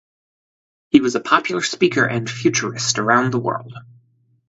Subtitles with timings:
[0.89, 3.71] He was a popular speaker and futurist around the world.